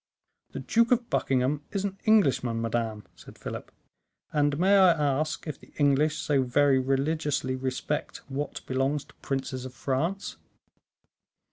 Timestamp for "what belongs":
8.27-9.05